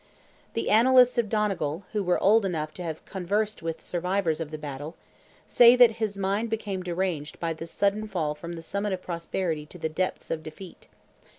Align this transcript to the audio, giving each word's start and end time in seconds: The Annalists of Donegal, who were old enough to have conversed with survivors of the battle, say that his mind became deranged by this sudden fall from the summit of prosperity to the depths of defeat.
The 0.55 0.71
Annalists 0.71 1.19
of 1.19 1.29
Donegal, 1.29 1.83
who 1.91 2.01
were 2.03 2.17
old 2.23 2.43
enough 2.43 2.73
to 2.73 2.81
have 2.83 3.05
conversed 3.05 3.61
with 3.61 3.83
survivors 3.83 4.39
of 4.39 4.49
the 4.49 4.57
battle, 4.57 4.95
say 5.45 5.75
that 5.75 5.97
his 6.01 6.17
mind 6.17 6.49
became 6.49 6.81
deranged 6.81 7.39
by 7.39 7.53
this 7.53 7.69
sudden 7.69 8.07
fall 8.07 8.33
from 8.33 8.53
the 8.53 8.63
summit 8.63 8.93
of 8.93 9.03
prosperity 9.03 9.67
to 9.67 9.77
the 9.77 9.89
depths 9.89 10.31
of 10.31 10.41
defeat. 10.41 10.87